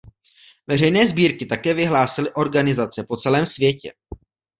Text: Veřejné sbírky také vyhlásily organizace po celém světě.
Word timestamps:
Veřejné 0.67 1.05
sbírky 1.07 1.45
také 1.45 1.73
vyhlásily 1.73 2.33
organizace 2.33 3.03
po 3.03 3.17
celém 3.17 3.45
světě. 3.45 3.93